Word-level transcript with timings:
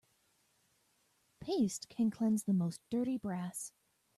Paste 1.41 1.87
can 1.87 2.09
cleanse 2.09 2.45
the 2.45 2.53
most 2.55 2.81
dirty 2.89 3.17
brass. 3.19 3.71